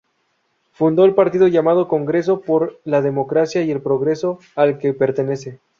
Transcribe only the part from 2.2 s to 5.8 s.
por la Democracia y el Progreso, al que pertenece.